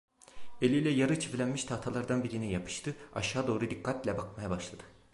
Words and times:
Eliyle 0.61 0.89
yarı 0.89 1.19
çivilenmiş 1.19 1.63
tahtalardan 1.63 2.23
birine 2.23 2.49
yapıştı, 2.51 2.95
aşağıya 3.15 3.47
doğru 3.47 3.69
dikkatle 3.69 4.17
bakmaya 4.17 4.49
başladı. 4.49 4.83